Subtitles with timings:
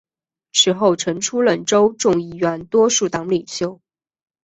[0.51, 3.79] 此后曾出任州众议院多数党领袖。